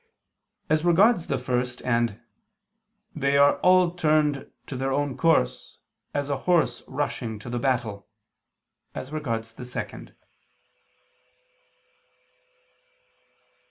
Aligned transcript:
as 0.67 0.83
regards 0.83 1.27
the 1.27 1.37
first; 1.37 1.79
and, 1.83 2.19
"They 3.15 3.37
are 3.37 3.59
all 3.59 3.91
turned 3.91 4.49
to 4.65 4.75
their 4.75 4.91
own 4.91 5.15
course, 5.15 5.77
as 6.11 6.27
a 6.27 6.37
horse 6.49 6.81
rushing 6.87 7.37
to 7.37 7.51
the 7.51 7.59
battle," 7.59 8.07
as 8.95 9.11
regards 9.11 9.51
the 9.53 9.63
second. 9.65 10.15